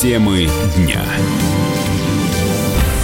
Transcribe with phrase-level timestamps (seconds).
[0.00, 1.02] Темы дня.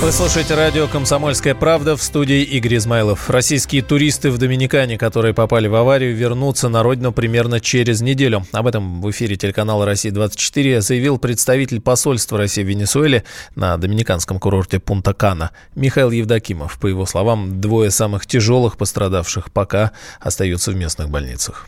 [0.01, 3.29] Вы слушаете радио «Комсомольская правда» в студии Игорь Измайлов.
[3.29, 8.47] Российские туристы в Доминикане, которые попали в аварию, вернутся на родину примерно через неделю.
[8.53, 13.25] Об этом в эфире телеканала «Россия-24» заявил представитель посольства России в Венесуэле
[13.57, 16.79] на доминиканском курорте Пунта-Кана Михаил Евдокимов.
[16.79, 19.91] По его словам, двое самых тяжелых пострадавших пока
[20.21, 21.67] остаются в местных больницах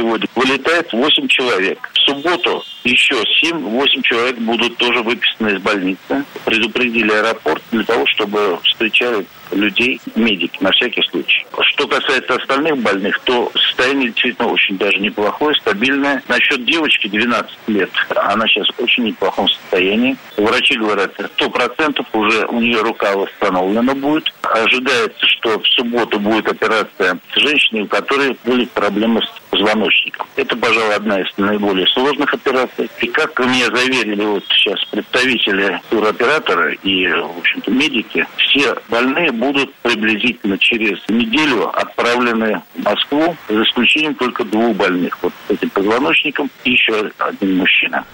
[0.00, 1.90] сегодня вылетает 8 человек.
[1.92, 6.24] В субботу еще 7-8 человек будут тоже выписаны из больницы.
[6.44, 11.44] Предупредили аэропорт для того, чтобы встречали людей медики на всякий случай.
[11.72, 16.22] Что касается остальных больных, то состояние действительно очень даже неплохое, стабильное.
[16.28, 20.16] Насчет девочки 12 лет, она сейчас в очень неплохом состоянии.
[20.36, 24.32] Врачи говорят, 100% уже у нее рука восстановлена будет.
[24.42, 30.26] Ожидается, что в субботу будет операция с женщиной, у которой были проблемы с позвоночником.
[30.36, 32.90] Это, пожалуй, одна из наиболее сложных операций.
[33.00, 39.72] И как мне заверили вот сейчас представители туроператора и, в общем-то, медики, все больные будут
[39.82, 45.18] приблизительно через неделю отправлены в Москву, за исключением только двух больных.
[45.22, 48.04] Вот с этим позвоночником и еще один мужчина.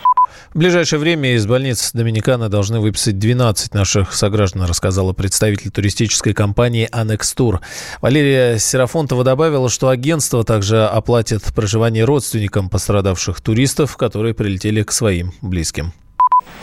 [0.54, 6.88] В ближайшее время из больниц Доминикана должны выписать 12 наших сограждан, рассказала представитель туристической компании
[6.92, 7.60] «Анекстур».
[8.00, 15.32] Валерия Серафонтова добавила, что агентство также оплатит проживание родственникам пострадавших туристов, которые прилетели к своим
[15.42, 15.92] близким.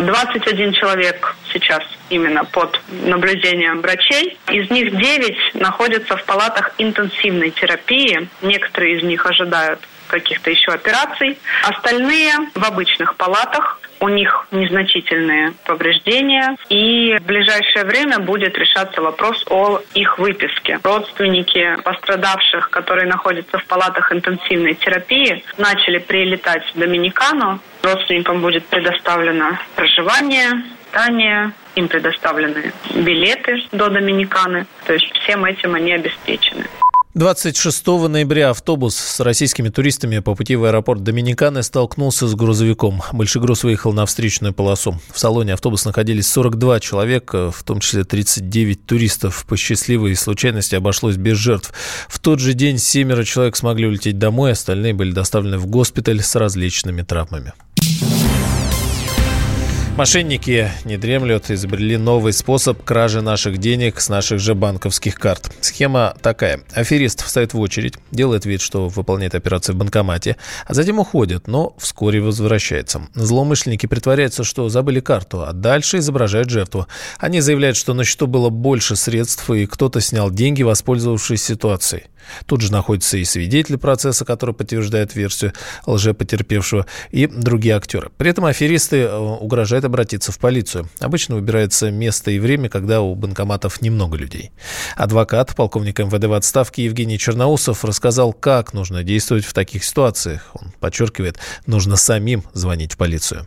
[0.05, 4.37] 21 человек сейчас именно под наблюдением врачей.
[4.49, 8.27] Из них 9 находятся в палатах интенсивной терапии.
[8.41, 11.37] Некоторые из них ожидают каких-то еще операций.
[11.63, 19.45] Остальные в обычных палатах у них незначительные повреждения, и в ближайшее время будет решаться вопрос
[19.49, 20.79] о их выписке.
[20.83, 27.59] Родственники пострадавших, которые находятся в палатах интенсивной терапии, начали прилетать в Доминикану.
[27.83, 34.65] Родственникам будет предоставлено проживание, питание, им предоставлены билеты до Доминиканы.
[34.85, 36.65] То есть всем этим они обеспечены.
[37.15, 43.03] 26 ноября автобус с российскими туристами по пути в аэропорт Доминиканы столкнулся с грузовиком.
[43.11, 44.99] Большегруз выехал на встречную полосу.
[45.13, 49.45] В салоне автобуса находились 42 человека, в том числе 39 туристов.
[49.47, 51.71] По счастливой случайности обошлось без жертв.
[52.07, 56.35] В тот же день семеро человек смогли улететь домой, остальные были доставлены в госпиталь с
[56.35, 57.53] различными травмами.
[59.95, 65.51] Мошенники не дремлют, изобрели новый способ кражи наших денег с наших же банковских карт.
[65.61, 66.61] Схема такая.
[66.73, 71.75] Аферист встает в очередь, делает вид, что выполняет операцию в банкомате, а затем уходит, но
[71.77, 73.03] вскоре возвращается.
[73.13, 76.87] Злоумышленники притворяются, что забыли карту, а дальше изображают жертву.
[77.19, 82.05] Они заявляют, что на счету было больше средств, и кто-то снял деньги, воспользовавшись ситуацией.
[82.45, 85.53] Тут же находятся и свидетели процесса, который подтверждает версию
[85.85, 88.09] лжепотерпевшего, и другие актеры.
[88.17, 89.17] При этом аферисты э,
[89.83, 90.85] угрожают обратиться в полицию.
[91.01, 94.51] Обычно выбирается место и время, когда у банкоматов немного людей.
[94.97, 100.51] Адвокат, полковник МВД в отставке Евгений Черноусов рассказал, как нужно действовать в таких ситуациях.
[100.53, 101.35] Он подчеркивает,
[101.67, 103.45] нужно самим звонить в полицию.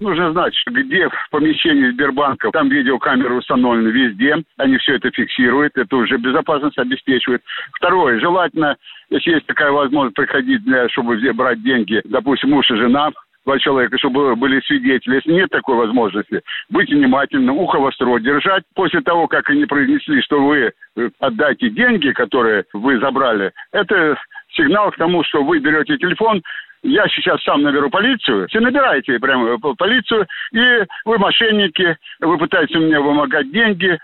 [0.00, 5.96] Нужно знать, где в помещении Сбербанка, там видеокамеры установлены везде, они все это фиксируют, это
[5.96, 7.42] уже безопасность обеспечивает.
[7.72, 8.76] Второе, желательно,
[9.10, 13.10] если есть такая возможность приходить, для, чтобы брать деньги, допустим, муж и жена,
[13.48, 15.16] два человека, чтобы были свидетели.
[15.16, 18.62] Если нет такой возможности, быть внимательным, ухо востро держать.
[18.74, 24.18] После того, как они произнесли, что вы э, отдайте деньги, которые вы забрали, это
[24.54, 26.42] сигнал к тому, что вы берете телефон,
[26.82, 32.76] я сейчас сам наберу полицию, все набираете прямо э, полицию, и вы мошенники, вы пытаетесь
[32.76, 33.98] у меня вымогать деньги,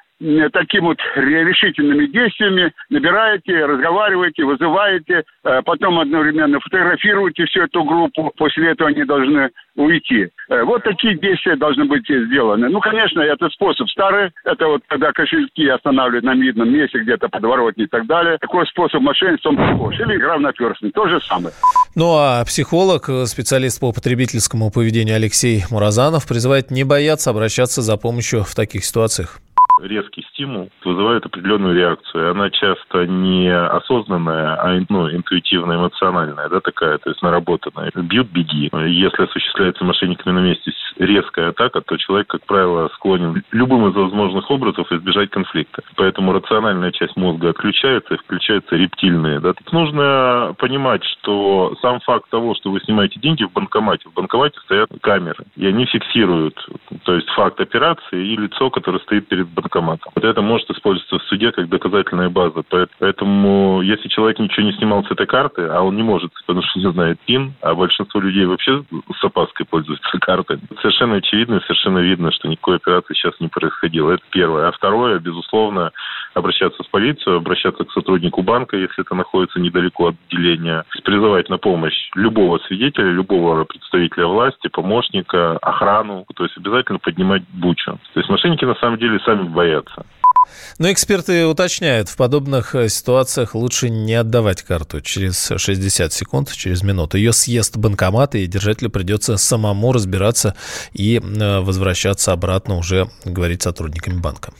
[0.52, 8.72] таким вот решительными действиями набираете, разговариваете, вызываете, э, потом одновременно фотографируете всю эту группу, после
[8.72, 10.28] этого они должны уйти.
[10.48, 12.68] Э, вот такие действия должны быть сделаны.
[12.68, 17.84] Ну, конечно, это способ старый, это вот когда кошельки останавливают на видном месте, где-то подворотне
[17.84, 18.38] и так далее.
[18.38, 19.98] Такой способ мошенничества он похож.
[20.00, 21.54] Или игра в то же самое.
[21.96, 28.44] Ну, а психолог, специалист по потребительскому поведению Алексей Муразанов призывает не бояться обращаться за помощью
[28.44, 29.40] в таких ситуациях
[29.80, 32.30] резкий стимул вызывает определенную реакцию.
[32.30, 37.90] Она часто не осознанная, а ну, интуитивно эмоциональная, да, такая, то есть наработанная.
[37.94, 38.70] Бьют, беги.
[38.72, 44.50] Если осуществляется мошенниками на месте резкая атака, то человек, как правило, склонен любым из возможных
[44.50, 45.82] образов избежать конфликта.
[45.96, 49.40] Поэтому рациональная часть мозга отключается и включаются рептильные.
[49.40, 49.54] Да.
[49.72, 54.90] Нужно понимать, что сам факт того, что вы снимаете деньги в банкомате, в банкомате стоят
[55.00, 56.56] камеры, и они фиксируют,
[57.04, 60.12] то есть факт операции и лицо, которое стоит перед банкоматом.
[60.14, 62.62] Вот это может использоваться в суде как доказательная база.
[62.98, 66.78] Поэтому, если человек ничего не снимал с этой карты, а он не может, потому что
[66.78, 68.84] не знает ПИН, а большинство людей вообще
[69.20, 74.12] с опаской пользуются картой, совершенно очевидно, совершенно видно, что никакой операции сейчас не происходило.
[74.12, 74.68] Это первое.
[74.68, 75.92] А второе, безусловно,
[76.34, 81.56] обращаться в полицию, обращаться к сотруднику банка, если это находится недалеко от отделения, призывать на
[81.56, 87.98] помощь любого свидетеля, любого представителя власти, помощника, охрану, то есть обязательно поднимать бучу.
[88.12, 90.04] То есть мошенники на самом деле сами боятся.
[90.78, 96.82] Но эксперты уточняют, в подобных э, ситуациях лучше не отдавать карту через 60 секунд, через
[96.82, 97.16] минуту.
[97.16, 100.54] Ее съест банкомат, и держателю придется самому разбираться
[100.92, 104.52] и э, возвращаться обратно уже, говорить сотрудниками банка.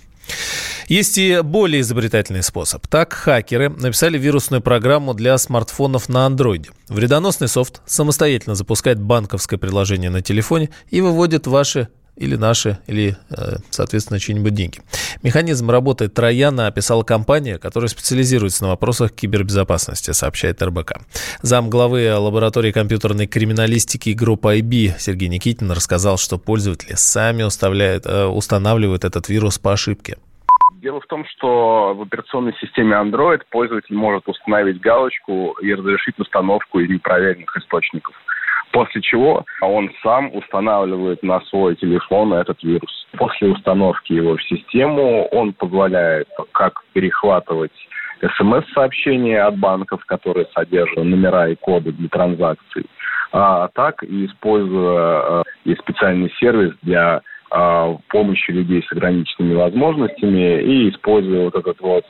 [0.88, 2.86] Есть и более изобретательный способ.
[2.88, 6.70] Так, хакеры написали вирусную программу для смартфонов на андроиде.
[6.88, 13.56] Вредоносный софт самостоятельно запускает банковское приложение на телефоне и выводит ваши или наши, или, э,
[13.70, 14.78] соответственно, чьи-нибудь деньги.
[15.22, 21.00] Механизм работы Трояна описала компания, которая специализируется на вопросах кибербезопасности, сообщает РБК.
[21.42, 29.04] Зам главы лаборатории компьютерной криминалистики группы IB Сергей Никитин рассказал, что пользователи сами э, устанавливают
[29.04, 30.16] этот вирус по ошибке.
[30.84, 36.78] Дело в том, что в операционной системе Android пользователь может установить галочку и разрешить установку
[36.78, 38.14] из непроверенных источников
[38.74, 43.06] после чего он сам устанавливает на свой телефон этот вирус.
[43.16, 47.70] После установки его в систему он позволяет как перехватывать
[48.36, 52.86] смс-сообщения от банков, которые содержат номера и коды для транзакций,
[53.32, 57.20] а так и используя э, и специальный сервис для
[57.52, 62.04] э, помощи людей с ограниченными возможностями и используя вот эту вот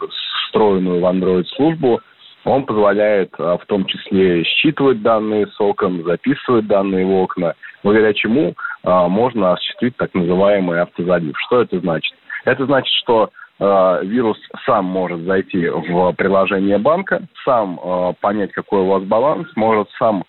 [0.46, 2.00] встроенную в Android службу
[2.44, 8.12] он позволяет а, в том числе считывать данные с окон, записывать данные в окна, благодаря
[8.12, 11.34] чему а, можно осуществить так называемый автозалив.
[11.46, 12.14] Что это значит?
[12.44, 18.86] Это значит, что а, вирус сам может зайти в приложение банка, сам понять, какой у
[18.86, 20.24] вас баланс, может сам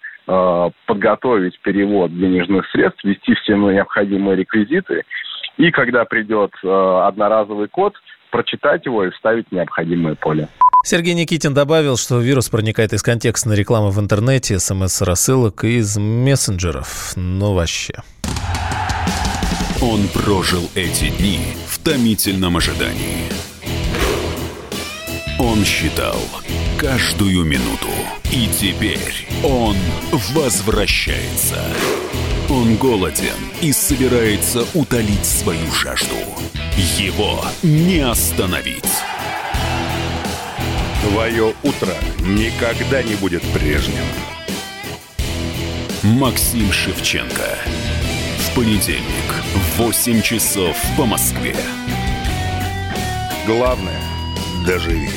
[0.87, 5.03] подготовить перевод денежных средств, ввести все необходимые реквизиты,
[5.57, 7.93] и когда придет одноразовый код,
[8.31, 10.47] прочитать его и вставить необходимое поле.
[10.85, 17.13] Сергей Никитин добавил, что вирус проникает из контекстной рекламы в интернете, смс-рассылок и из мессенджеров.
[17.15, 18.03] Ну вообще.
[19.81, 23.31] Он прожил эти дни в томительном ожидании.
[25.39, 26.19] Он считал
[26.77, 27.89] каждую минуту.
[28.31, 29.75] И теперь он
[30.35, 31.63] возвращается.
[32.47, 36.15] Он голоден и собирается утолить свою жажду.
[36.99, 38.83] Его не остановить.
[41.05, 44.03] Твое утро никогда не будет прежним.
[46.01, 47.59] Максим Шевченко.
[48.39, 49.03] В понедельник
[49.53, 51.55] в 8 часов по Москве.
[53.45, 54.01] Главное–
[54.65, 55.11] доживи.